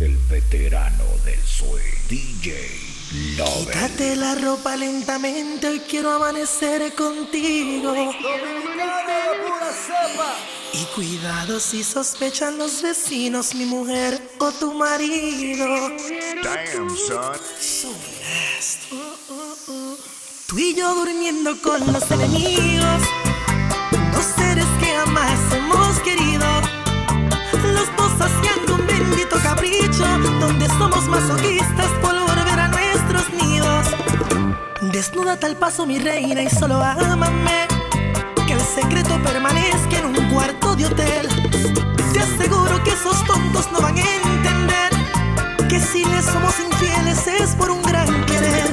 el 0.00 0.16
veterano 0.28 1.04
del 1.24 1.40
swing, 1.44 2.08
DJ 2.08 2.70
Lover. 3.36 3.74
Quítate 3.74 4.16
la 4.16 4.34
ropa 4.36 4.76
lentamente, 4.76 5.66
hoy 5.66 5.80
quiero 5.80 6.12
amanecer 6.12 6.94
contigo. 6.94 8.12
Y 10.72 10.84
cuidado 10.94 11.58
si 11.58 11.82
sospechan 11.82 12.58
los 12.58 12.82
vecinos, 12.82 13.54
mi 13.54 13.64
mujer 13.64 14.20
o 14.38 14.52
tu 14.52 14.72
marido. 14.74 15.66
Damn, 16.42 16.90
son. 16.96 17.34
So. 17.58 17.88
Uh, 18.90 19.32
uh, 19.32 19.72
uh. 19.72 19.98
Tú 20.46 20.58
y 20.58 20.74
yo 20.74 20.94
durmiendo 20.94 21.60
con 21.60 21.92
los 21.92 22.10
enemigos, 22.10 23.02
donde 29.98 30.68
somos 30.68 31.08
masoquistas 31.08 31.88
por 32.00 32.14
volver 32.14 32.60
a 32.60 32.68
nuestros 32.68 33.32
nidos. 33.32 33.86
Desnuda 34.92 35.36
tal 35.36 35.56
paso, 35.56 35.86
mi 35.86 35.98
reina, 35.98 36.42
y 36.42 36.50
solo 36.50 36.80
ámame. 36.80 37.66
Que 38.46 38.52
el 38.52 38.60
secreto 38.60 39.20
permanezca 39.22 39.98
en 39.98 40.06
un 40.06 40.32
cuarto 40.32 40.76
de 40.76 40.86
hotel. 40.86 41.28
Te 42.12 42.20
aseguro 42.20 42.82
que 42.84 42.90
esos 42.90 43.24
tontos 43.24 43.70
no 43.72 43.80
van 43.80 43.98
a 43.98 44.00
entender 44.00 45.68
que 45.68 45.80
si 45.80 46.04
les 46.04 46.24
somos 46.24 46.54
infieles 46.60 47.26
es 47.26 47.56
por 47.56 47.70
un 47.70 47.82
gran 47.82 48.24
querer. 48.26 48.70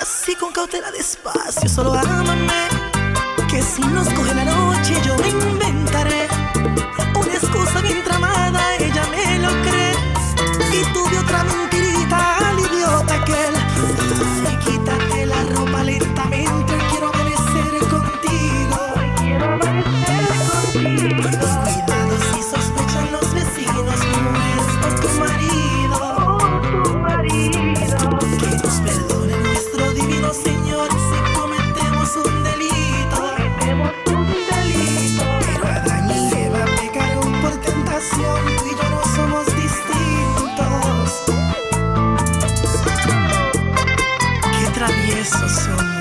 Así 0.00 0.34
con 0.36 0.52
cautela 0.52 0.90
despacio, 0.90 1.68
solo 1.68 1.92
ámame. 1.92 2.68
Que 3.50 3.60
si 3.62 3.82
nos 3.82 4.08
coge 4.08 4.34
la 4.34 4.44
noche, 4.44 4.94
yo 5.04 5.16
me 5.18 5.28
traviesos 45.46 45.52
somos 45.52 45.95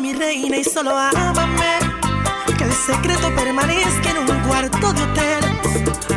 Mi 0.00 0.12
reina 0.12 0.58
y 0.58 0.64
solo 0.64 0.94
ámame. 0.94 1.78
Que 2.58 2.64
el 2.64 2.72
secreto 2.72 3.34
permanezca 3.34 4.10
en 4.10 4.18
un 4.18 4.40
cuarto 4.46 4.92
de 4.92 5.02
hotel. 5.02 5.60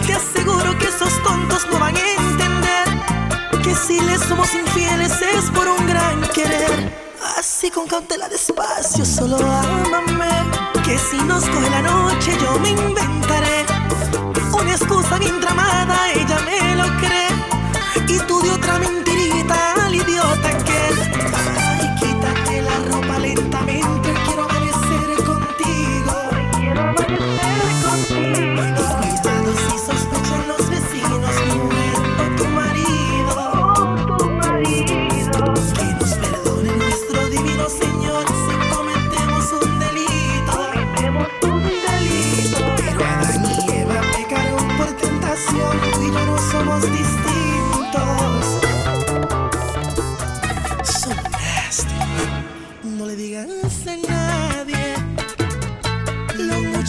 Te 0.05 0.13
aseguro 0.13 0.77
que 0.77 0.85
esos 0.85 1.23
tontos 1.23 1.65
no 1.71 1.79
van 1.79 1.95
a 1.95 1.99
entender 1.99 3.61
Que 3.63 3.73
si 3.75 4.01
les 4.01 4.21
somos 4.21 4.53
infieles 4.53 5.13
es 5.21 5.49
por 5.51 5.67
un 5.67 5.87
gran 5.87 6.21
querer. 6.33 6.93
Así 7.37 7.71
con 7.71 7.87
cautela 7.87 8.27
despacio, 8.27 9.05
solo 9.05 9.37
ámame. 9.37 10.27
Que 10.83 10.97
si 10.97 11.17
nos 11.23 11.45
coge 11.45 11.69
la 11.69 11.81
noche 11.81 12.37
yo 12.41 12.59
me 12.59 12.69
inventaré 12.71 13.65
Una 14.51 14.71
excusa 14.71 15.19
bien 15.19 15.39
tramada, 15.39 16.11
ella 16.11 16.38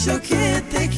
Mucho 0.03 0.19
que 0.19 0.63
te 0.71 0.89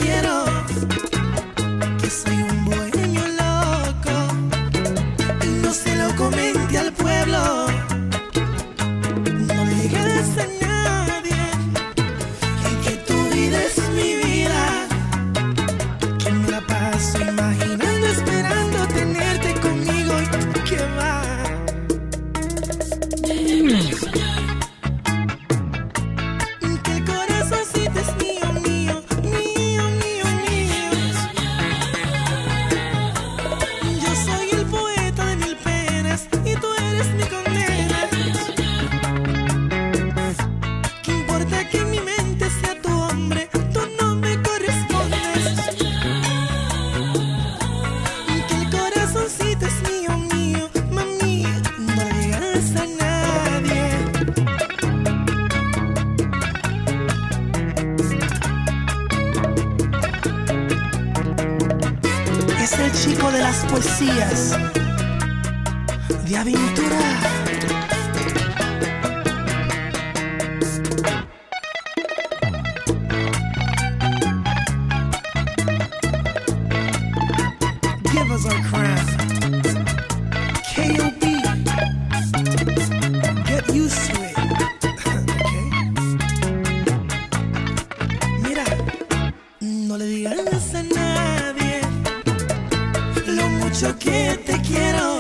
te 94.46 94.62
quiero. 94.62 95.13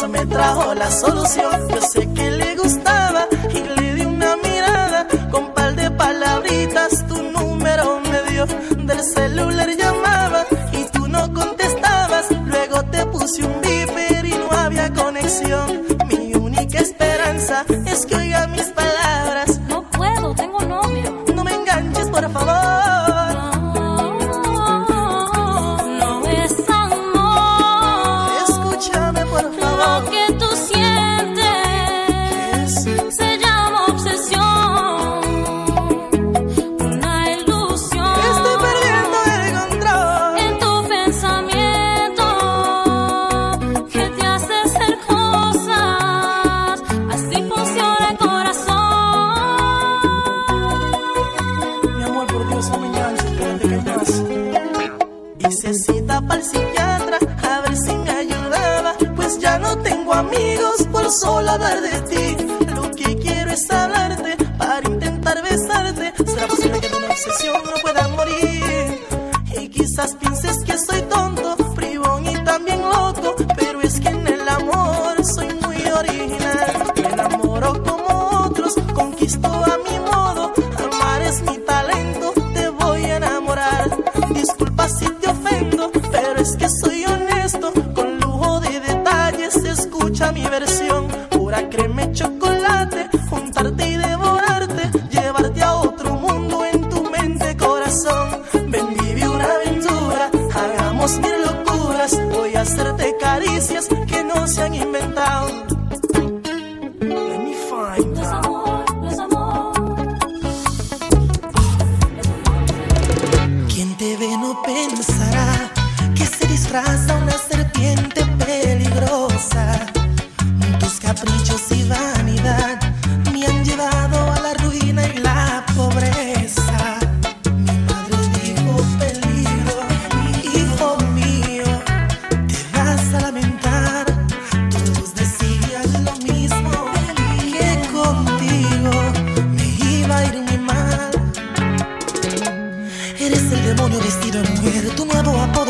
me 0.08 0.24
trajo 0.26 0.74
la 0.74 0.90
solución. 0.90 1.68
Yo 1.68 1.80
sé 1.80 2.08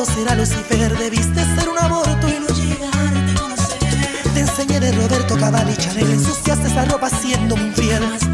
será 0.05 0.35
Lucifer. 0.35 0.97
Debiste 0.99 1.45
ser 1.57 1.69
un 1.69 1.79
aborto 1.79 2.29
y 2.29 2.41
no 2.41 2.47
llegarte 2.55 3.33
a 3.33 3.41
conocer. 3.41 4.33
Te 4.35 4.41
enseñé 4.41 4.81
de 4.81 4.93
Roberto 4.93 5.37
Cavalli, 5.37 5.77
Chanel, 5.77 6.11
ensuciaste 6.11 6.69
esa 6.69 6.85
ropa 6.87 7.09
siendo 7.11 7.55
un 7.55 7.67
infiel. 7.67 8.30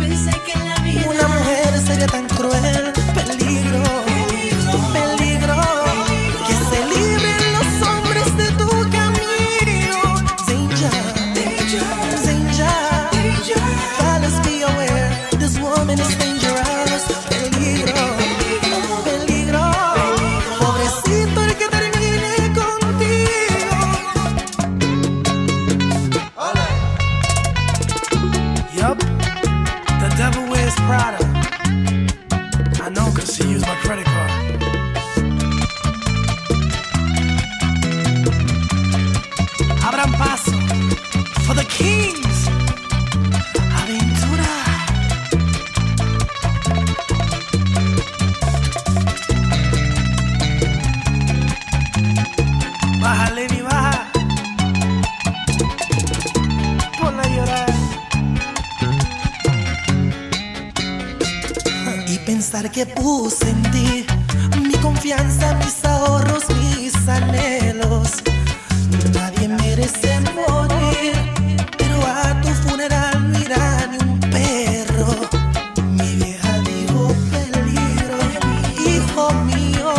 Mío, 79.45 79.93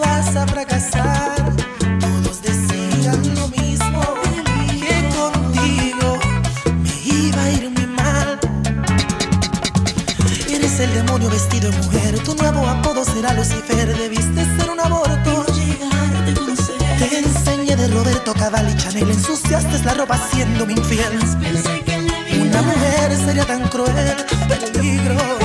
vas 0.00 0.36
a 0.36 0.46
fracasar. 0.46 1.34
Todos 2.00 2.42
decían 2.42 3.20
lo 3.34 3.48
mismo: 3.48 4.02
que 4.80 5.08
contigo 5.16 6.18
me 6.82 6.94
iba 7.04 7.42
a 7.42 7.50
ir 7.50 7.70
muy 7.70 7.86
mal. 7.86 8.38
Eres 10.48 10.80
el 10.80 10.94
demonio 10.94 11.28
vestido 11.30 11.70
en 11.70 11.76
mujer. 11.78 12.18
Tu 12.20 12.34
nuevo 12.34 12.66
apodo 12.66 13.04
será 13.04 13.34
Lucifer. 13.34 13.96
Debiste 13.96 14.44
ser 14.56 14.70
un 14.70 14.80
aborto. 14.80 15.44
Te 16.98 17.18
enseñé 17.18 17.76
de 17.76 17.88
Roberto 17.88 18.32
Cavalli, 18.34 18.74
Chanel. 18.76 19.10
Ensuciaste 19.10 19.84
la 19.84 19.94
ropa 19.94 20.18
siendo 20.30 20.64
mi 20.66 20.74
infiel. 20.74 21.18
Una 22.40 22.62
mujer 22.62 23.16
sería 23.24 23.44
tan 23.44 23.68
cruel, 23.68 24.16
peligro. 24.48 25.43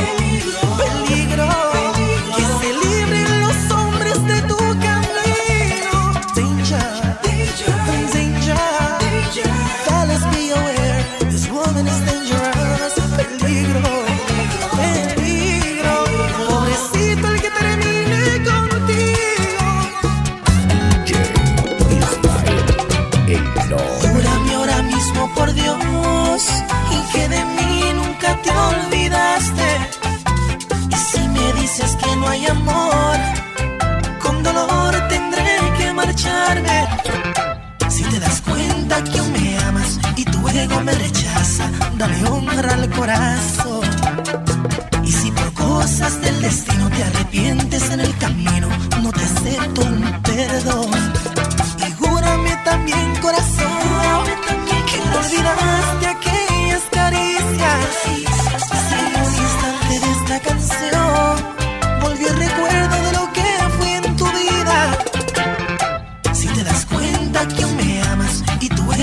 Si 37.89 38.03
te 38.06 38.20
das 38.20 38.41
cuenta 38.41 39.03
que 39.03 39.20
aún 39.20 39.32
me 39.34 39.58
amas 39.60 40.00
y 40.15 40.25
tu 40.25 40.48
ego 40.50 40.82
me 40.82 40.94
rechaza, 40.94 41.70
dale 41.96 42.25
honra 42.25 42.74
al 42.74 42.89
corazón. 42.89 43.58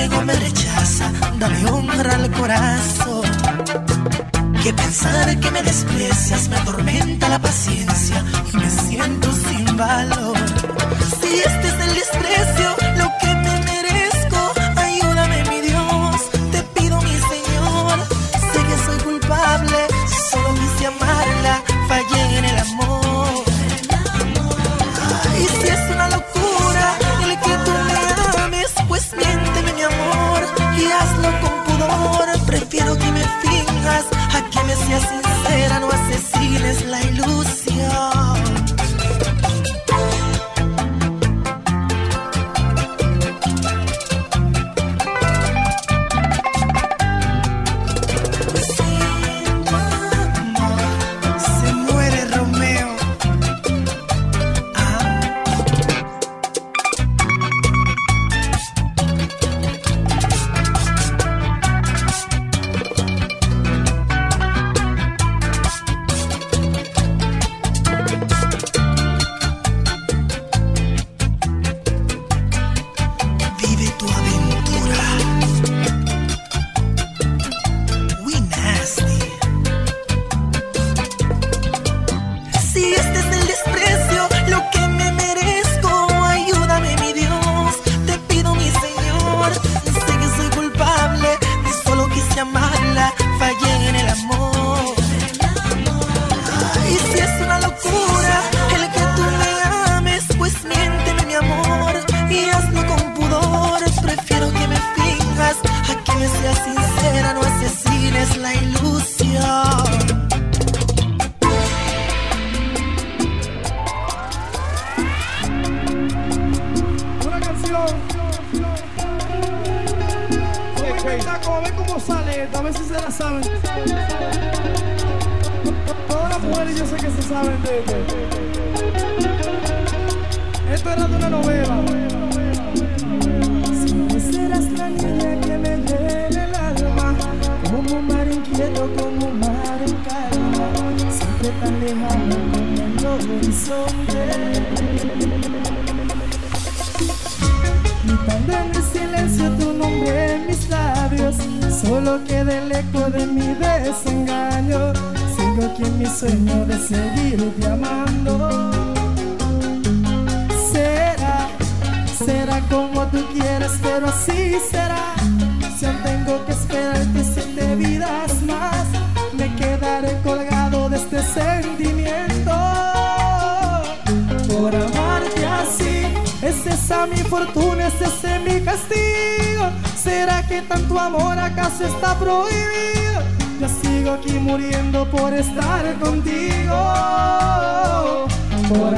me 0.08 0.34
rechaza, 0.34 1.10
dame 1.38 1.64
honra 1.66 2.14
al 2.14 2.30
corazón. 2.30 3.22
Que 4.62 4.72
pensar 4.72 5.38
que 5.38 5.50
me 5.50 5.62
desprecias 5.62 6.48
me 6.48 6.56
atormenta 6.56 7.28
la 7.28 7.38
paciencia 7.38 8.24
y 8.52 8.56
me 8.56 8.70
siento 8.70 9.32
sin 9.32 9.76
valor. 9.76 10.25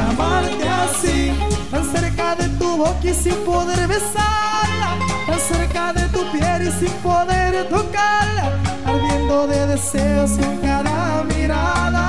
Amarte 0.08 0.68
así, 0.68 1.32
tan 1.70 1.84
cerca 1.84 2.34
de 2.34 2.48
tu 2.58 2.76
boca 2.76 3.04
y 3.04 3.14
sin 3.14 3.34
poder 3.44 3.86
besarla. 3.86 4.90
Tan 5.26 5.40
cerca 5.40 5.92
de 5.92 6.08
tu 6.08 6.20
piel 6.32 6.68
y 6.68 6.72
sin 6.72 6.92
poder 7.02 7.68
tocarla. 7.68 8.52
Ardiendo 8.86 9.46
de 9.46 9.66
deseos 9.66 10.30
en 10.38 10.58
cada 10.58 11.24
mirada. 11.24 12.06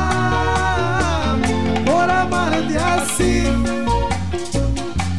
Por 1.85 2.09
amarte 2.09 2.77
así 2.77 3.43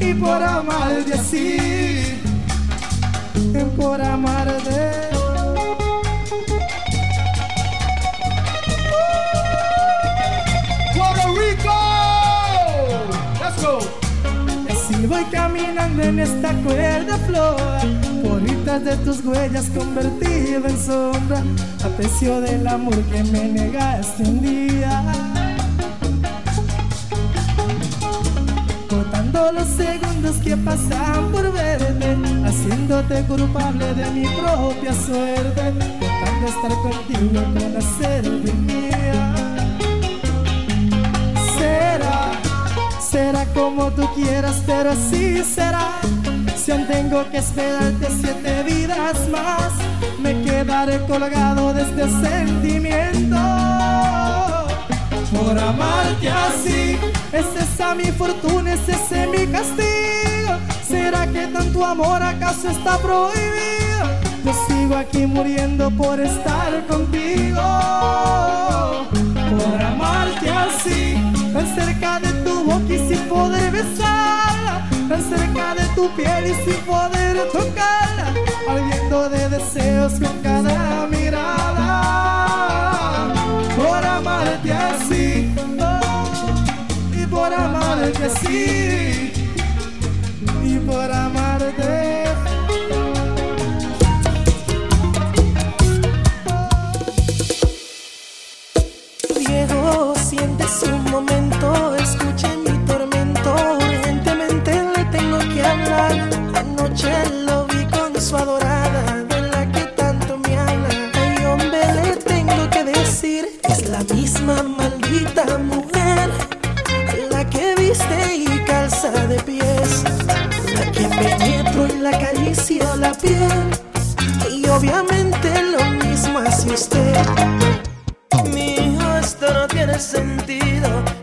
y 0.00 0.14
por 0.14 0.42
amarte 0.42 1.14
así. 1.14 2.22
Por 3.76 4.00
amarte. 4.00 5.09
En 16.10 16.18
esta 16.18 16.52
cuerda 16.64 17.16
flora 17.18 17.82
Bonitas 18.24 18.84
de 18.84 18.96
tus 18.98 19.24
huellas 19.24 19.70
convertido 19.70 20.66
en 20.66 20.78
sombra 20.78 21.42
A 21.84 22.40
del 22.40 22.66
amor 22.66 22.96
que 23.04 23.22
me 23.24 23.44
negaste 23.48 24.22
un 24.24 24.42
día. 24.42 25.02
Contando 28.88 29.52
los 29.52 29.68
segundos 29.68 30.36
que 30.42 30.56
pasan 30.56 31.30
por 31.30 31.52
verte 31.52 32.16
Haciéndote 32.44 33.22
culpable 33.24 33.94
de 33.94 34.10
mi 34.10 34.26
propia 34.26 34.92
suerte 34.92 35.62
Tratando 36.00 36.40
de 36.40 36.48
estar 36.48 36.72
contigo 36.82 37.42
con 37.54 37.76
hacerte 37.76 38.52
mía 38.52 39.34
Será, 41.56 42.29
será 43.20 43.44
como 43.52 43.90
tú 43.90 44.08
quieras, 44.14 44.62
pero 44.66 44.92
así 44.92 45.44
será. 45.44 45.88
Si 46.56 46.70
aún 46.72 46.86
tengo 46.86 47.18
que 47.30 47.38
esperarte 47.38 48.06
siete 48.20 48.62
vidas 48.62 49.18
más, 49.28 49.72
me 50.22 50.32
quedaré 50.42 50.96
colgado 51.06 51.74
de 51.74 51.82
este 51.82 52.04
sentimiento. 52.26 53.40
Por 55.36 55.58
amarte 55.58 56.28
así, 56.30 56.98
es 57.40 57.48
esa 57.64 57.94
mi 57.94 58.10
fortuna, 58.20 58.72
es 58.72 58.88
ese 58.88 59.26
mi 59.26 59.46
castigo. 59.56 60.52
¿Será 60.88 61.26
que 61.26 61.46
tanto 61.56 61.84
amor 61.84 62.22
acaso 62.22 62.70
está 62.70 62.96
prohibido? 62.98 64.04
Yo 64.44 64.52
sigo 64.66 64.96
aquí 64.96 65.26
muriendo 65.26 65.90
por 65.90 66.18
estar 66.20 66.70
contigo. 66.86 67.62
Por 69.58 69.82
amarte 69.92 70.48
así, 70.50 71.02
tan 71.52 71.66
cerca 71.74 72.20
de 72.20 72.30
sin 72.30 72.39
poder 73.30 73.70
besarla, 73.70 74.88
tan 75.08 75.22
cerca 75.22 75.74
de 75.76 75.86
tu 75.94 76.10
piel 76.16 76.46
y 76.48 76.54
sin 76.64 76.80
poder 76.84 77.48
tocarla, 77.52 78.34
ardiendo 78.68 79.28
de 79.30 79.48
deseos 79.48 80.14
con 80.14 80.36
cada 80.42 81.06
mirada. 81.06 81.92
Por 83.76 84.04
amarte 84.04 84.72
así, 84.72 85.54
oh, 85.78 87.22
y 87.22 87.26
por 87.26 87.54
amarte 87.54 88.24
así, 88.24 89.32
y 90.64 90.78
por 90.80 91.12
amarte. 91.12 92.09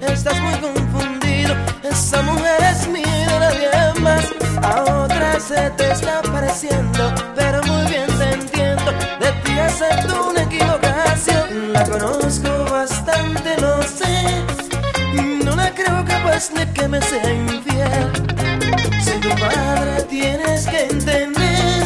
Estás 0.02 0.42
muy 0.42 0.56
confundido. 0.56 1.56
Esa 1.84 2.22
mujer 2.24 2.60
es 2.72 2.88
mía 2.88 3.40
nadie 3.40 4.02
más. 4.02 4.26
A 4.64 5.04
otra 5.04 5.40
se 5.40 5.70
te 5.78 5.92
está 5.92 6.22
pareciendo, 6.24 7.14
pero 7.36 7.62
muy 7.64 7.86
bien 7.86 8.08
te 8.18 8.34
entiendo. 8.34 8.92
De 9.20 9.32
ti 9.44 9.60
acepto 9.60 10.30
una 10.30 10.42
equivocación. 10.42 11.74
La 11.74 11.84
conozco 11.84 12.66
bastante, 12.72 13.56
lo 13.62 13.82
sé. 13.84 14.44
No 15.46 15.56
la 15.56 15.70
creo 15.70 16.04
capaz 16.04 16.50
de 16.52 16.70
que 16.74 16.88
me 16.88 17.00
sea 17.02 17.32
infiel. 17.32 18.12
Si 19.00 19.12
tu 19.20 19.30
padre 19.30 20.02
tienes 20.10 20.66
que 20.68 20.88
entender, 20.88 21.84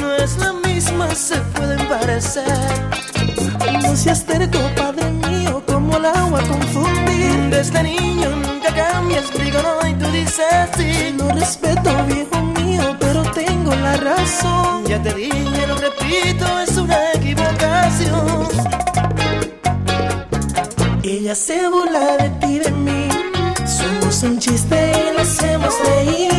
no 0.00 0.14
es 0.16 0.36
la 0.38 0.52
misma, 0.52 1.14
se 1.14 1.36
pueden 1.54 1.86
parecer. 1.88 2.91
Sí. 10.76 11.14
Lo 11.18 11.28
respeto, 11.28 11.90
viejo 12.06 12.42
mío, 12.42 12.96
pero 13.00 13.22
tengo 13.32 13.74
la 13.74 13.96
razón. 13.96 14.84
Ya 14.86 15.00
te 15.02 15.14
dije, 15.14 15.66
lo 15.66 15.76
repito, 15.76 16.60
es 16.60 16.76
una 16.76 17.12
equivocación. 17.14 18.48
Ella 21.02 21.34
se 21.34 21.68
burla 21.68 22.16
de 22.16 22.30
ti, 22.40 22.58
de 22.58 22.70
mí. 22.70 23.08
Somos 23.66 24.22
un 24.22 24.38
chiste 24.38 24.92
y 24.92 25.16
la 25.16 25.22
hacemos 25.22 25.74
reír. 25.84 26.32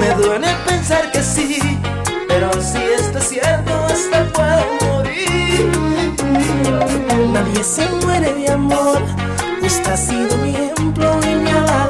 Me 0.00 0.14
duele 0.14 0.48
pensar 0.66 1.10
que 1.12 1.22
sí, 1.22 1.58
pero 2.28 2.50
si 2.60 2.78
esto 2.78 3.18
es 3.18 3.28
cierto, 3.28 3.72
hasta 3.86 4.24
puedo 4.32 4.64
morir. 4.82 5.70
Nadie 7.32 7.62
se 7.64 7.88
muere 8.04 8.32
de 8.34 8.50
amor. 8.50 9.02
Usted 9.62 9.90
ha 9.90 9.96
sido 9.96 10.36
mi 10.38 10.50
ejemplo 10.50 11.18
y 11.22 11.34
me 11.36 11.50
ha 11.50 11.85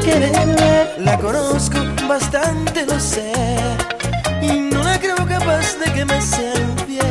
quiero. 0.00 0.26
La 0.98 1.18
conozco 1.18 1.78
bastante, 2.08 2.86
lo 2.86 2.98
sé. 2.98 3.32
Y 4.40 4.60
no 4.72 4.82
la 4.82 4.98
creo 4.98 5.16
capaz 5.26 5.76
de 5.78 5.92
que 5.92 6.04
me 6.04 6.20
sea 6.20 6.54
infiel. 6.54 7.04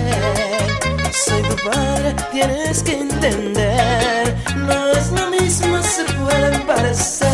Soy 1.25 1.41
tu 1.43 1.55
padre, 1.69 2.15
tienes 2.31 2.83
que 2.83 2.99
entender. 2.99 4.35
No 4.55 4.91
es 4.91 5.11
lo 5.11 5.29
mismo, 5.29 5.81
se 5.83 6.03
pueden 6.05 6.65
parecer. 6.65 7.27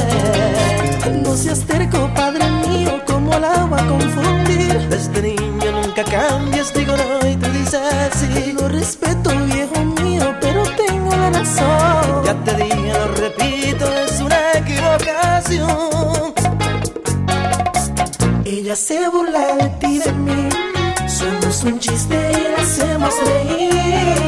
No 1.23 1.35
seas 1.35 1.61
terco, 1.61 2.09
padre 2.13 2.45
mío, 2.67 3.01
como 3.05 3.35
el 3.35 3.43
agua 3.43 3.77
confundir. 3.87 4.87
Desde 4.89 5.21
niño 5.21 5.71
nunca 5.71 6.03
cambias, 6.03 6.73
digo 6.73 6.95
no 6.97 7.06
se 18.77 19.09
burla 19.09 19.55
de 19.55 19.69
ti 19.79 19.97
de 19.97 20.11
mí. 20.11 20.49
Somos 21.07 21.63
un 21.63 21.79
chiste 21.79 22.15
y 22.31 22.51
la 22.51 22.61
hacemos 22.61 23.13
reír. 23.25 24.26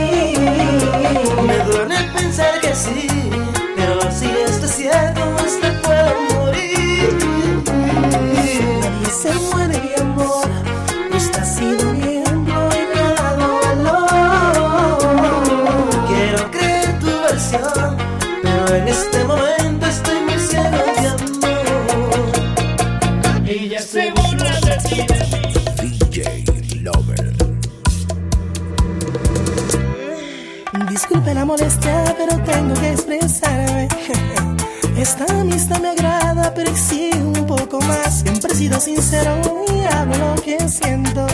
sincero 38.79 39.41
y 39.73 39.81
hablo 39.93 40.35
lo 40.35 40.41
que 40.41 40.57
siento. 40.69 41.27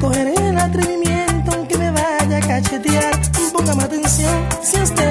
Cogeré 0.00 0.34
el 0.34 0.58
atrevimiento 0.58 1.52
aunque 1.52 1.76
me 1.76 1.90
vaya 1.90 2.38
a 2.38 2.40
cachetear. 2.40 3.20
Póngame 3.52 3.82
atención 3.84 4.46
si 4.62 4.80
usted 4.80 5.07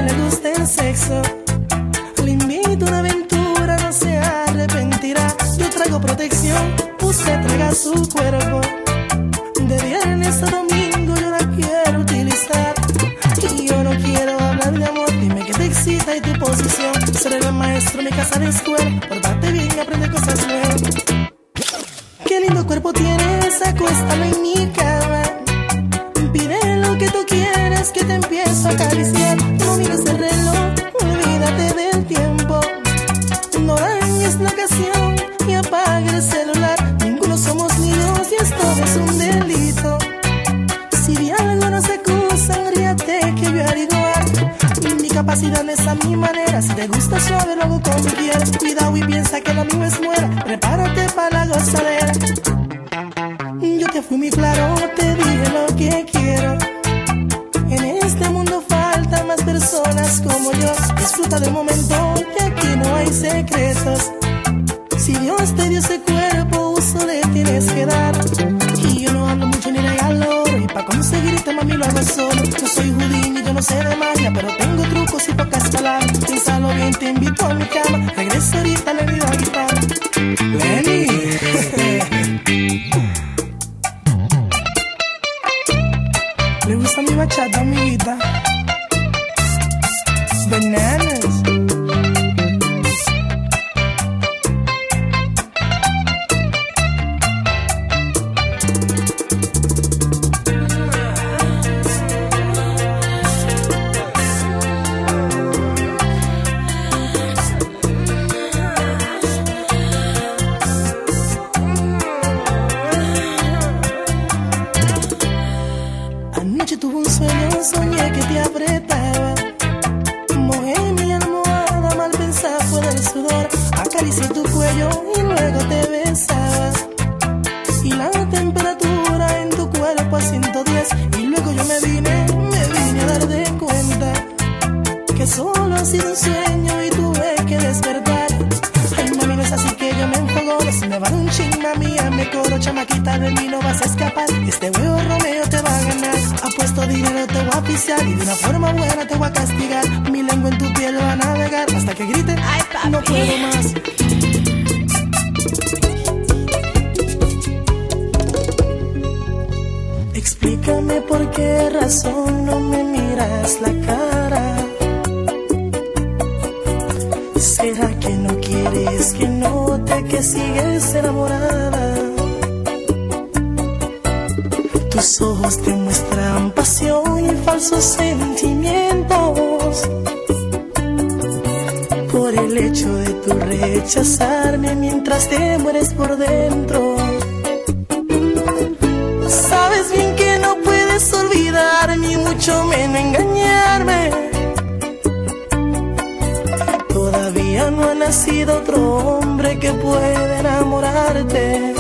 nacido 198.08 198.60
otro 198.60 198.80
hombre 199.00 199.60
que 199.60 199.74
pueda 199.74 200.40
enamorarte. 200.40 201.74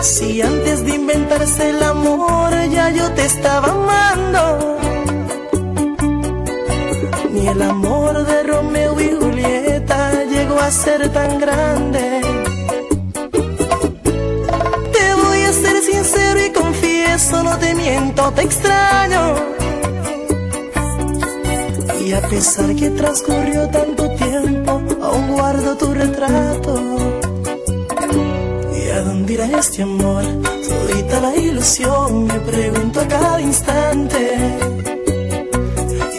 Si 0.00 0.40
antes 0.40 0.82
de 0.86 0.94
inventarse 0.94 1.68
el 1.68 1.82
amor 1.82 2.52
ya 2.70 2.88
yo 2.88 3.10
te 3.12 3.26
estaba 3.26 3.68
amando. 3.78 4.78
Ni 7.32 7.48
el 7.48 7.60
amor 7.60 8.24
de 8.24 8.42
Romeo 8.44 8.98
y 8.98 9.10
Julieta 9.20 10.24
llegó 10.24 10.58
a 10.58 10.70
ser 10.70 11.12
tan 11.12 11.38
grande. 11.38 12.22
Te 14.96 15.06
voy 15.22 15.42
a 15.50 15.52
ser 15.52 15.76
sincero 15.82 16.38
y 16.46 16.50
confieso, 16.50 17.42
no 17.42 17.58
te 17.58 17.74
miento, 17.74 18.32
te 18.32 18.40
extraño. 18.40 19.65
A 22.16 22.28
pesar 22.28 22.74
que 22.74 22.88
transcurrió 22.90 23.68
tanto 23.68 24.08
tiempo, 24.14 24.80
aún 25.02 25.32
guardo 25.32 25.76
tu 25.76 25.92
retrato. 25.92 26.72
¿Y 28.74 28.88
a 28.88 29.02
dónde 29.02 29.34
irá 29.34 29.46
este 29.58 29.82
amor? 29.82 30.24
Todita 30.66 31.20
la 31.20 31.36
ilusión, 31.36 32.24
me 32.24 32.40
pregunto 32.40 33.00
a 33.00 33.06
cada 33.06 33.40
instante. 33.42 34.38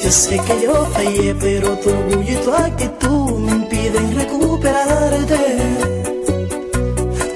Yo 0.03 0.11
sé 0.11 0.39
que 0.39 0.61
yo 0.61 0.85
fallé, 0.93 1.33
pero 1.33 1.75
tu 1.79 1.89
orgullo 1.89 2.31
y 2.31 2.35
tu 2.45 2.53
actitud 2.53 3.39
me 3.39 3.51
impiden 3.53 4.15
recuperarte. 4.15 5.57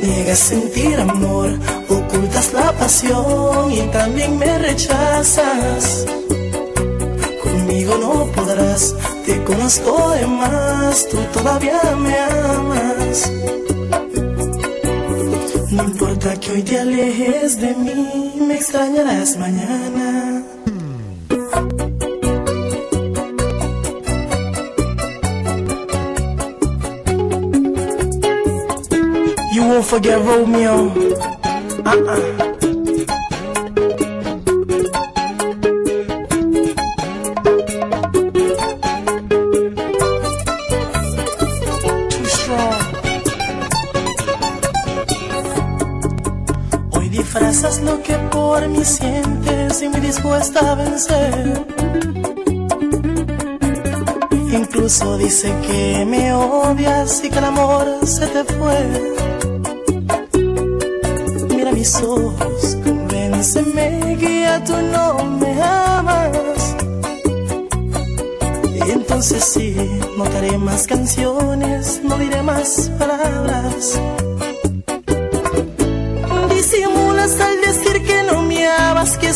Niegas 0.04 0.40
sentir 0.40 1.00
amor, 1.00 1.50
ocultas 1.90 2.54
la 2.54 2.72
pasión 2.74 3.72
y 3.72 3.82
también 3.92 4.38
me 4.38 4.60
rechazas. 4.60 6.06
Conmigo 7.92 7.98
no 7.98 8.32
podrás, 8.32 8.96
te 9.26 9.44
conozco 9.44 10.12
de 10.12 10.28
más, 10.28 11.08
tú 11.10 11.18
todavía 11.34 11.80
me 11.98 12.18
amas. 12.18 13.32
No 15.72 15.84
importa 15.84 16.36
que 16.40 16.52
hoy 16.52 16.64
te 16.64 16.80
alejes 16.80 17.60
de 17.60 17.74
mí, 17.76 18.34
me 18.48 18.56
extrañarás 18.56 19.38
mañana. 19.38 20.44
You 29.54 29.64
won't 29.64 29.86
forget 29.86 30.18
Romeo. 30.24 30.92
Uh-uh. 31.86 32.51
Sientes 49.92 50.04
y 50.04 50.08
dispuesta 50.08 50.72
a 50.72 50.76
vencer. 50.76 51.66
Incluso 54.52 55.18
dice 55.18 55.54
que 55.66 56.06
me 56.06 56.34
odias 56.34 57.24
y 57.24 57.30
que 57.30 57.38
el 57.38 57.46
amor 57.46 58.06
se 58.06 58.28
te 58.28 58.44
fue. 58.44 58.78
Mira 61.50 61.72
mis 61.72 61.96
ojos, 62.02 62.78
convénceme 62.84 64.18
que 64.20 64.42
ya 64.42 64.64
tú 64.64 64.74
no 64.92 65.24
me 65.40 65.62
amas. 65.62 66.76
Y 68.86 68.92
entonces 68.92 69.44
sí, 69.44 69.76
no 70.18 70.26
haré 70.26 70.58
más 70.58 70.88
canciones, 70.88 72.02
no 72.04 72.18
diré 72.18 72.42
más 72.42 72.92
palabras. 72.98 74.00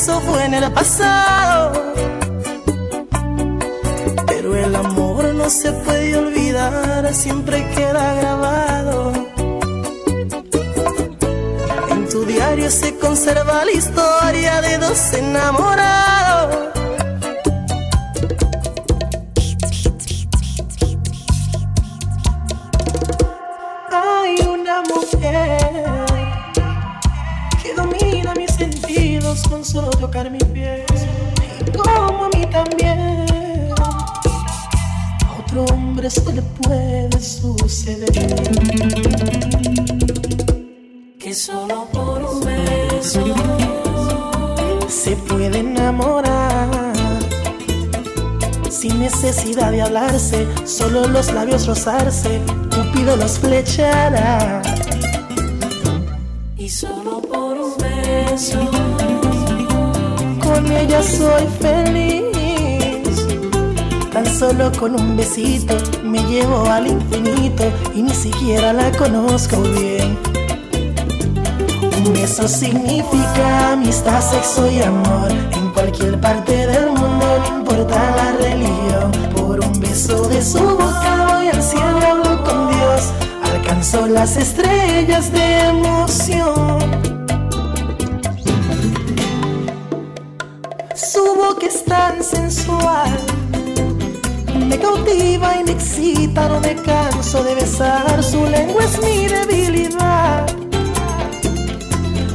Eso 0.06 0.22
fue 0.22 0.46
en 0.46 0.54
el 0.54 0.72
pasado. 0.72 1.72
Pero 4.28 4.56
el 4.56 4.76
amor 4.76 5.34
no 5.34 5.50
se 5.50 5.72
puede 5.72 6.16
olvidar, 6.16 7.12
siempre 7.12 7.68
queda 7.72 8.14
grabado. 8.14 9.14
En 11.90 12.08
tu 12.08 12.24
diario 12.24 12.70
se 12.70 12.96
conserva 13.00 13.66
la 13.66 13.72
historia 13.72 14.62
de 14.62 14.78
dos 14.78 15.14
enamorados. 15.14 16.15
Necesidad 49.26 49.72
de 49.72 49.82
hablarse, 49.82 50.48
solo 50.66 51.08
los 51.08 51.34
labios 51.34 51.66
rozarse, 51.66 52.40
Cupido 52.70 53.16
los 53.16 53.40
flechará. 53.40 54.62
y 56.58 56.70
solo 56.70 57.22
por 57.22 57.58
un 57.58 57.74
beso 57.78 58.60
Con 60.44 60.72
ella 60.72 61.02
soy 61.02 61.48
feliz, 61.60 63.26
tan 64.14 64.28
solo 64.28 64.72
con 64.80 64.94
un 64.94 65.18
besito 65.18 65.76
me 66.04 66.20
llevo 66.26 66.70
al 66.70 66.86
infinito 66.86 67.64
y 67.96 68.04
ni 68.04 68.14
siquiera 68.14 68.74
la 68.74 68.92
conozco 68.92 69.60
bien. 69.62 70.20
Un 71.98 72.14
beso 72.14 72.48
significa 72.48 73.72
amistad, 73.72 74.22
sexo 74.22 74.70
y 74.70 74.82
amor. 74.84 75.32
En 75.54 75.72
cualquier 75.72 76.22
parte 76.22 76.68
del 76.68 76.88
mundo, 76.92 77.26
no 77.50 77.58
importa 77.58 78.15
de 79.96 80.42
su 80.42 80.60
boca 80.60 81.26
voy 81.30 81.48
al 81.48 81.64
cielo 81.64 82.44
con 82.44 82.68
Dios. 82.68 83.14
Alcanzo 83.44 84.06
las 84.08 84.36
estrellas 84.36 85.32
de 85.32 85.60
emoción. 85.70 86.80
Su 90.96 91.24
boca 91.38 91.66
es 91.66 91.86
tan 91.86 92.22
sensual. 92.22 93.10
Me 94.68 94.78
cautiva 94.78 95.62
y 95.62 95.64
me 95.64 95.72
excita, 95.72 96.50
no 96.50 96.60
me 96.60 96.76
canso 96.76 97.42
de 97.46 97.56
besar. 97.56 98.22
Su 98.22 98.46
lengua 98.48 98.84
es 98.84 99.02
mi 99.02 99.28
debilidad. 99.28 100.46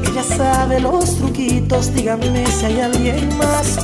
Ella 0.02 0.22
sabe 0.22 0.80
los 0.80 1.14
truquitos, 1.18 1.92
díganme 1.92 2.46
si 2.46 2.64
hay 2.64 2.80
alguien 2.80 3.36
más 3.36 3.76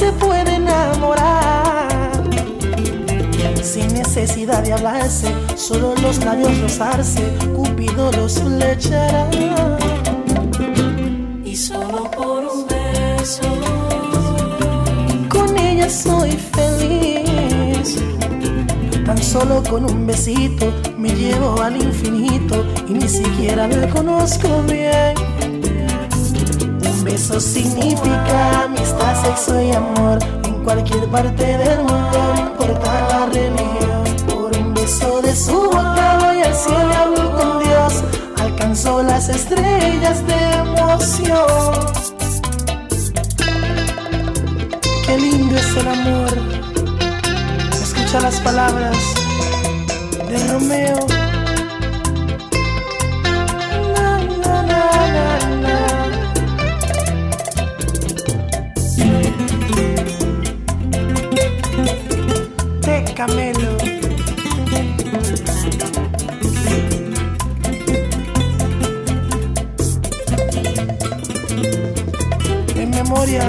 se 0.00 0.12
puede 0.12 0.54
enamorar. 0.54 1.88
Sin 3.62 3.88
necesidad 3.92 4.62
de 4.62 4.72
hablarse, 4.72 5.28
solo 5.56 5.94
los 6.00 6.24
labios 6.24 6.58
rozarse, 6.62 7.22
Cupido 7.54 8.10
los 8.12 8.40
flechará. 8.40 9.28
y 11.44 11.54
solo 11.54 12.10
por 12.10 12.44
un 12.44 12.66
beso 12.66 13.42
Con 15.28 15.54
ella 15.58 15.90
soy 15.90 16.30
feliz. 16.56 17.96
Tan 19.04 19.18
solo 19.18 19.62
con 19.68 19.84
un 19.84 20.06
besito 20.06 20.72
me 20.96 21.10
llevo 21.10 21.60
al 21.60 21.76
infinito 21.76 22.64
y 22.88 22.92
ni 22.94 23.08
siquiera 23.08 23.68
la 23.68 23.86
conozco 23.90 24.48
bien. 24.62 25.49
Un 27.20 27.28
beso 27.28 27.40
significa 27.40 28.62
amistad, 28.64 29.22
sexo 29.22 29.60
y 29.60 29.72
amor 29.72 30.18
en 30.42 30.64
cualquier 30.64 31.04
parte 31.10 31.44
del 31.58 31.80
mundo, 31.80 32.32
no 32.34 32.40
importa 32.40 33.08
la 33.10 33.26
religión. 33.26 34.26
Por 34.26 34.56
un 34.56 34.72
beso 34.72 35.20
de 35.20 35.36
su 35.36 35.52
boca 35.52 36.18
voy 36.18 36.40
al 36.40 36.54
cielo 36.54 36.94
hablo 36.98 37.36
con 37.36 37.58
Dios. 37.58 38.04
Alcanzó 38.38 39.02
las 39.02 39.28
estrellas 39.28 40.26
de 40.26 40.52
emoción. 40.60 41.74
Qué 45.04 45.18
lindo 45.18 45.56
es 45.56 45.76
el 45.76 45.88
amor. 45.88 46.38
Escucha 47.82 48.20
las 48.22 48.40
palabras 48.40 48.96
de 50.26 50.52
Romeo. 50.52 51.09
En 63.22 63.28
memoria 72.90 73.46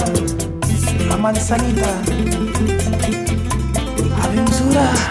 a 1.09 1.15
Manzanita, 1.15 1.87
a 4.21 4.27
Ventura. 4.27 5.10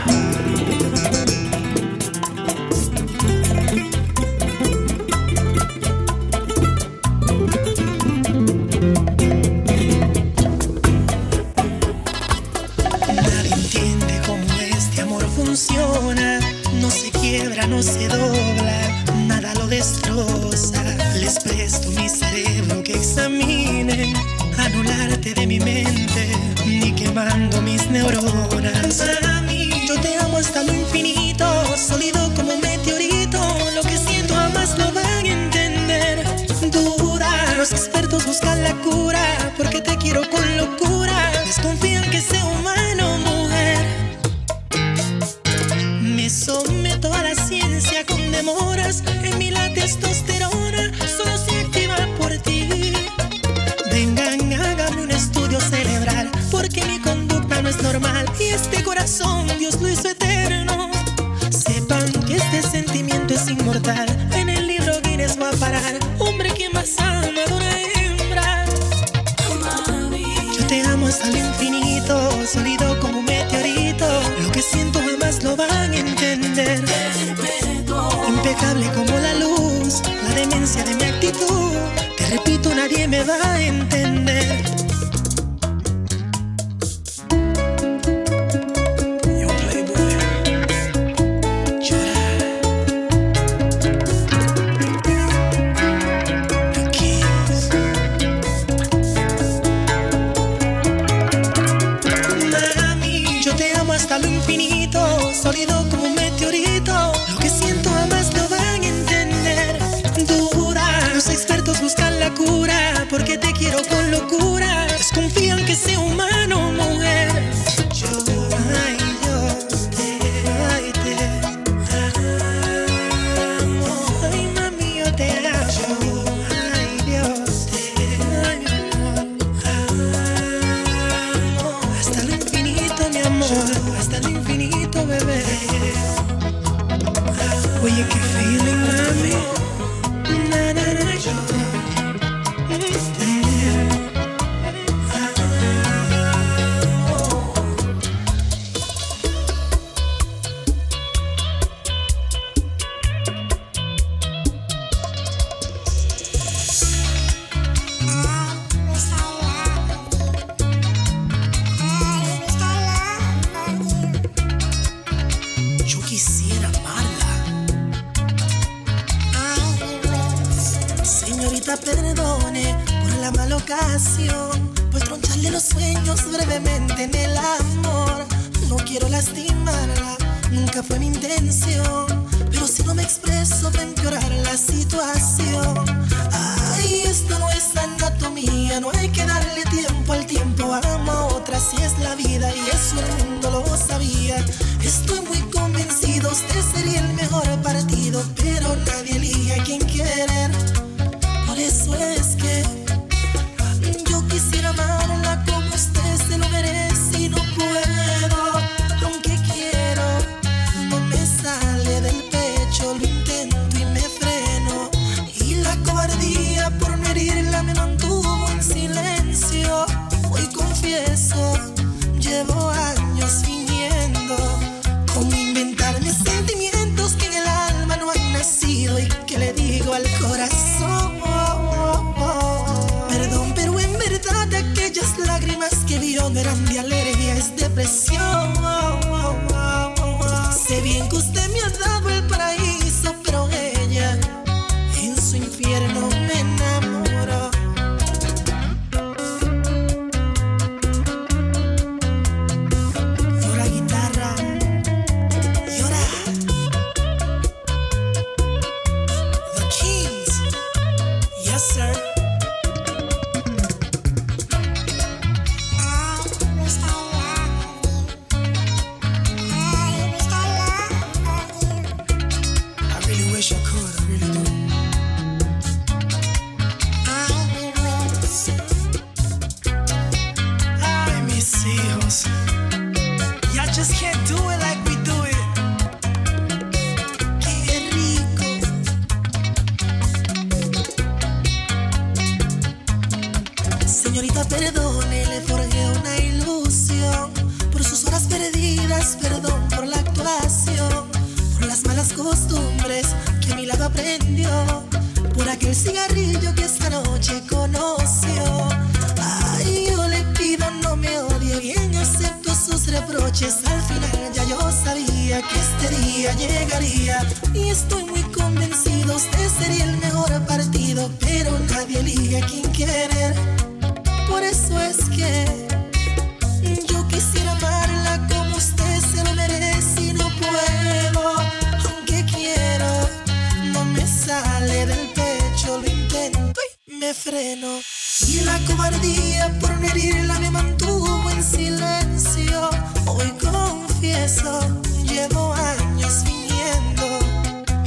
Intento 337.10 337.80
y 338.28 338.40
la 338.42 338.58
cobardía 338.66 339.58
por 339.60 339.76
no 339.80 339.88
herirla 339.88 340.38
me 340.38 340.50
mantuvo 340.50 341.30
en 341.30 341.42
silencio. 341.42 342.70
Hoy 343.06 343.32
confieso, 343.32 344.60
llevo 345.02 345.52
años 345.52 346.22
fingiendo. 346.24 347.18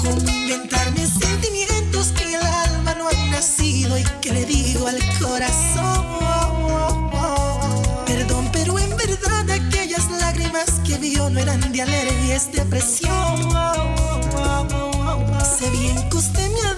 Cómo 0.01 0.29
inventarme 0.29 1.07
sentimientos 1.07 2.11
que 2.11 2.35
el 2.35 2.41
alma 2.41 2.95
no 2.95 3.07
han 3.07 3.31
nacido 3.31 3.97
y 3.97 4.03
que 4.21 4.33
le 4.33 4.45
digo 4.45 4.87
al 4.87 4.99
corazón. 5.19 6.05
Perdón, 8.05 8.49
pero 8.51 8.77
en 8.77 8.89
verdad 8.97 9.49
aquellas 9.49 10.09
lágrimas 10.19 10.69
que 10.85 10.97
vio 10.97 11.29
no 11.29 11.39
eran 11.39 11.71
de 11.71 11.81
alergia, 11.81 12.35
es 12.35 12.51
depresión. 12.51 13.53
Sé 15.57 15.69
bien 15.69 16.09
que 16.09 16.17
usted 16.17 16.49
me 16.49 16.72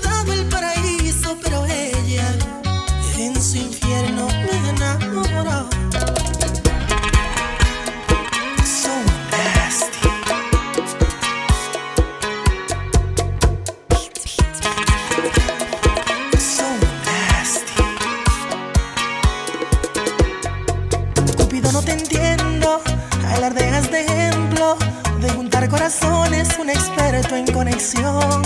juntar 25.66 25.70
corazones, 25.70 26.57
un 26.59 26.70
experto 26.70 27.36
en 27.36 27.45
conexión. 27.47 28.41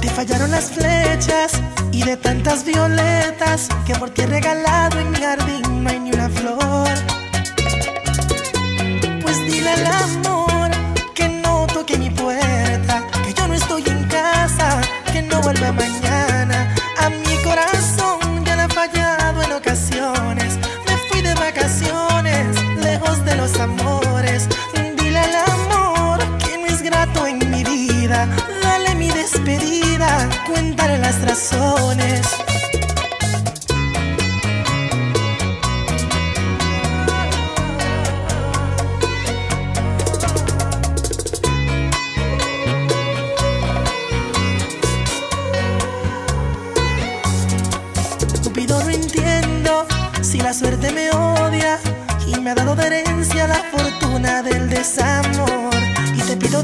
Te 0.00 0.08
fallaron 0.08 0.50
las 0.50 0.70
flechas 0.70 1.52
y 1.92 2.02
de 2.02 2.16
tantas 2.16 2.64
violetas 2.64 3.68
que 3.86 3.94
por 3.94 4.10
ti 4.10 4.22
he 4.22 4.26
regalado 4.26 4.98
en 5.00 5.10
mi 5.10 5.18
jardín 5.18 5.84
no 5.84 5.90
hay 5.90 6.00
ni 6.00 6.12
una 6.12 6.28
flor. 6.28 6.88
Pues 9.22 9.46
dile 9.46 9.70
al 9.70 9.86
amor 9.86 10.70
que 11.14 11.28
no 11.28 11.66
toque 11.66 11.98
mi 11.98 12.10
puerta, 12.10 13.06
que 13.24 13.34
yo 13.34 13.48
no 13.48 13.54
estoy 13.54 13.84
en 13.86 14.04
casa, 14.04 14.80
que 15.12 15.22
no 15.22 15.40
vuelva 15.40 15.72
mañana. 15.72 16.05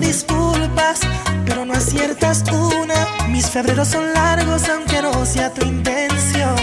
Disculpas, 0.03 1.01
pero 1.47 1.65
no 1.65 1.73
aciertas 1.73 2.45
una. 2.51 3.29
Mis 3.29 3.49
febreros 3.49 3.89
son 3.89 4.13
largos 4.13 4.69
aunque 4.69 5.01
no 5.01 5.25
sea 5.25 5.53
tu 5.53 5.65
intención. 5.65 6.57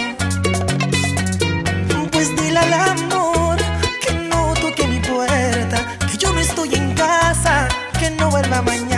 Pues 2.12 2.36
dile 2.36 2.58
al 2.58 2.72
amor 2.72 3.56
que 4.02 4.12
no 4.28 4.52
toque 4.60 4.86
mi 4.86 5.00
puerta, 5.00 5.78
que 6.10 6.16
yo 6.18 6.32
no 6.32 6.40
estoy 6.40 6.74
en 6.74 6.94
casa, 6.94 7.66
que 7.98 8.10
no 8.10 8.30
vuelva 8.30 8.62
mañana. 8.62 8.89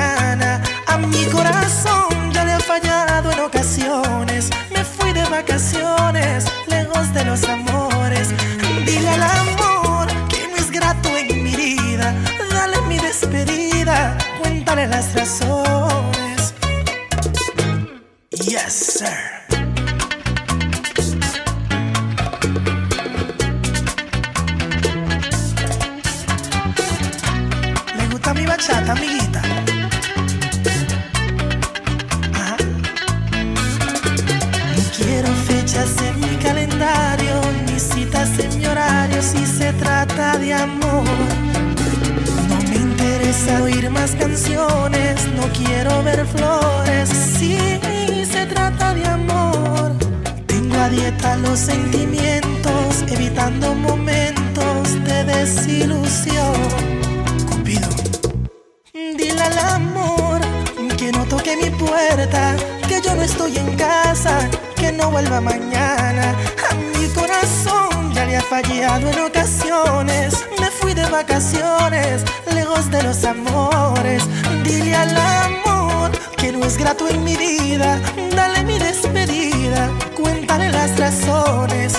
Toque 61.36 61.56
mi 61.56 61.70
puerta, 61.70 62.54
que 62.86 63.00
yo 63.00 63.14
no 63.14 63.22
estoy 63.22 63.56
en 63.56 63.74
casa, 63.74 64.50
que 64.76 64.92
no 64.92 65.10
vuelva 65.10 65.40
mañana. 65.40 66.36
A 66.70 66.74
mi 66.74 67.08
corazón 67.08 68.12
ya 68.12 68.26
le 68.26 68.36
ha 68.36 68.42
fallado 68.42 69.08
en 69.08 69.18
ocasiones. 69.18 70.44
Me 70.60 70.66
fui 70.66 70.92
de 70.92 71.06
vacaciones, 71.06 72.22
lejos 72.54 72.90
de 72.90 73.02
los 73.02 73.24
amores. 73.24 74.22
Dile 74.62 74.94
al 74.94 75.16
amor 75.16 76.10
que 76.36 76.52
no 76.52 76.66
es 76.66 76.76
grato 76.76 77.08
en 77.08 77.24
mi 77.24 77.34
vida. 77.36 77.98
Dale 78.36 78.62
mi 78.64 78.78
despedida, 78.78 79.88
cuéntale 80.14 80.68
las 80.70 80.98
razones. 80.98 81.94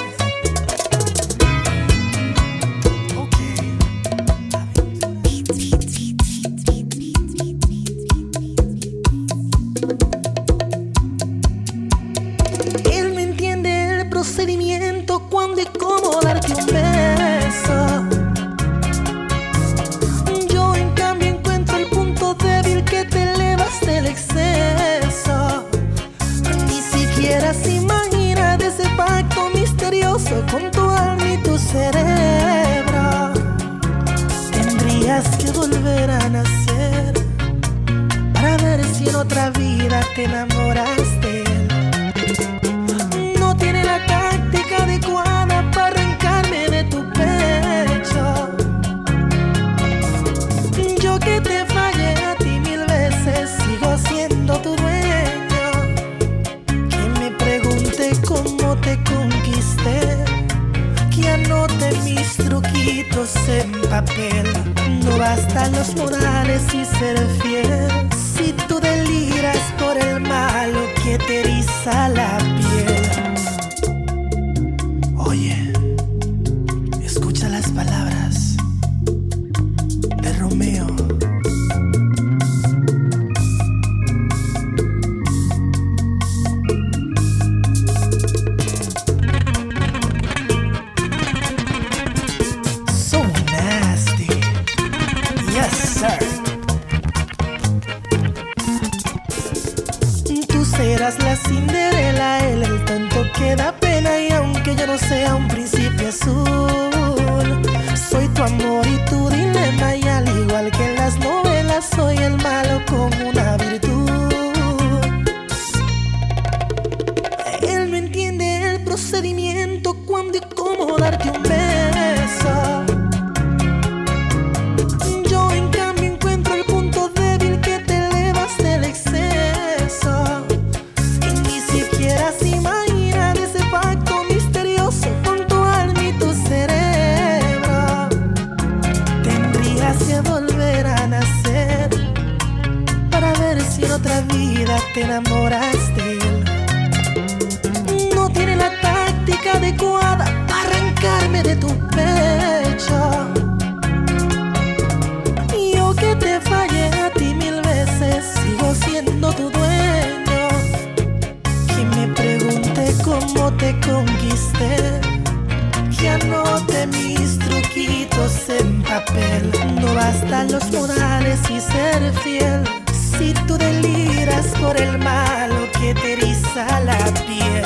No 169.81 169.93
bastan 169.93 170.51
los 170.51 170.71
modales 170.71 171.39
y 171.49 171.59
ser 171.59 172.13
fiel. 172.23 172.63
Si 172.91 173.33
tú 173.47 173.57
deliras 173.57 174.47
por 174.61 174.75
el 174.79 174.97
malo 174.97 175.67
que 175.79 175.93
te 175.93 176.13
eriza 176.13 176.79
la 176.81 176.97
piel. 177.27 177.63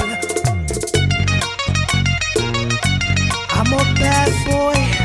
I'm 3.49 3.73
a 3.73 3.77
bad 3.99 4.31
boy. 4.45 4.96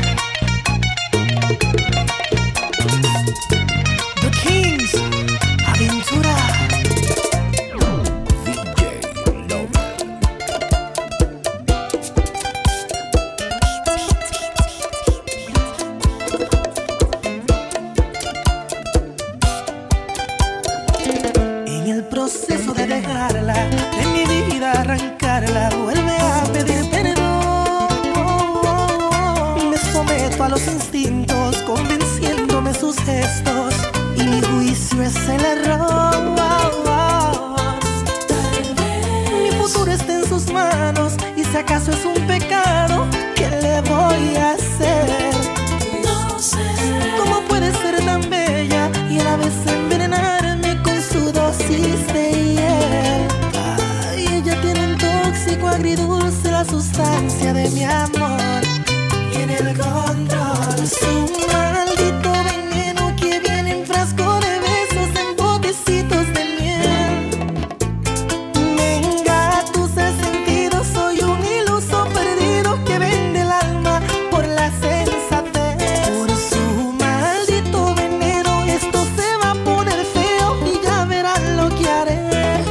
jugaré. 82.03 82.63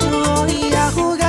Yo 0.00 0.34
voy 0.34 0.74
a 0.74 0.90
jugar. 0.90 1.21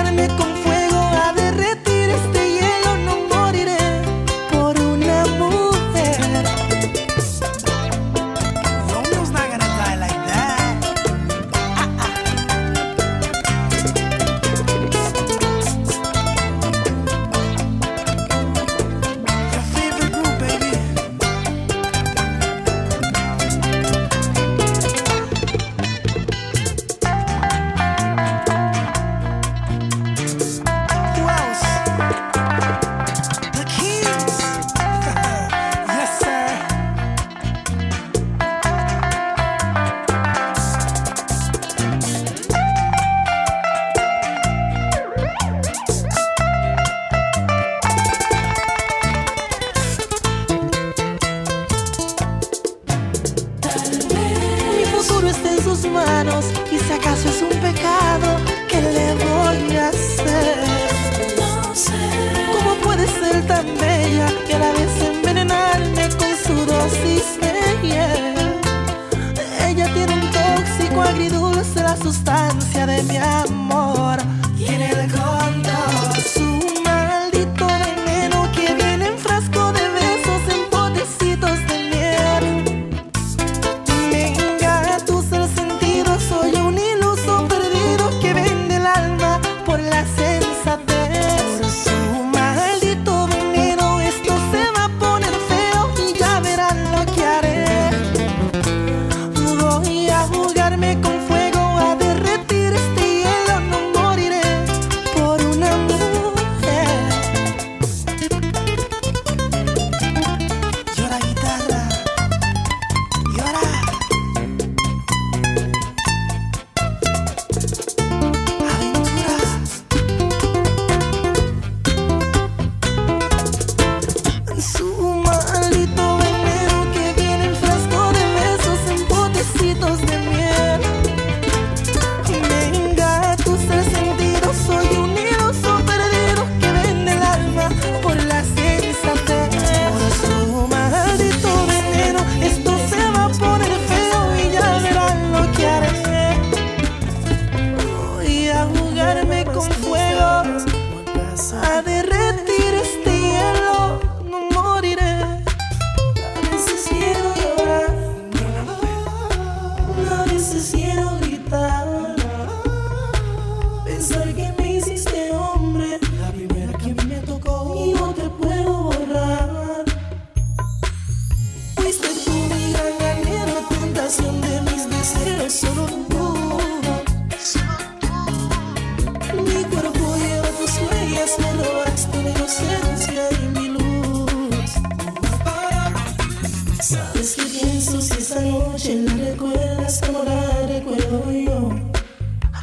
Es 187.16 187.36
que 187.36 187.44
pienso 187.46 188.02
si 188.02 188.14
esa 188.14 188.42
noche 188.42 188.96
la 188.96 189.14
recuerdas 189.14 190.02
como 190.06 190.24
la 190.24 190.68
recuerdo 190.68 191.32
yo. 191.32 191.70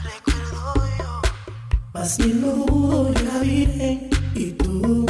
Recuerdo 0.05 0.75
yo. 0.99 1.23
Más 1.95 2.19
bien 2.19 2.41
lo 2.43 2.49
dudo, 2.53 3.13
yo 3.13 3.23
la 3.33 3.39
vi 3.41 4.11
y 4.35 4.53
tú 4.53 5.07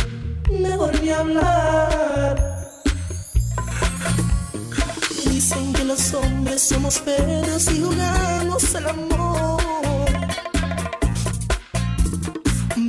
me 0.51 0.77
volví 0.77 1.11
a 1.11 1.21
hablar. 1.21 2.71
Dicen 5.25 5.73
que 5.73 5.85
los 5.85 6.15
hombres 6.15 6.63
somos 6.63 6.99
perros 6.99 7.71
y 7.73 7.81
jugamos 7.81 8.75
al 8.75 8.87
amor. 8.89 9.61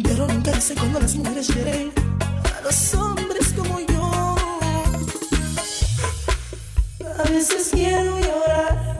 Pero 0.03 0.27
nunca 0.27 0.59
sé 0.59 0.75
cuando 0.75 0.99
las 0.99 1.15
mujeres 1.15 1.47
quieren 1.47 1.91
a 2.57 2.61
los 2.61 2.93
hombres. 2.93 3.30
veces 7.31 7.69
quiero 7.71 8.19
llorar. 8.19 8.90